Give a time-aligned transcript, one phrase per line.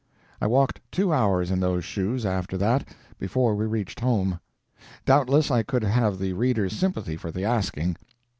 [0.41, 2.87] I walked two hours in those shoes after that,
[3.19, 4.39] before we reached home.
[5.05, 7.97] Doubtless I could have the reader's sympathy for the asking.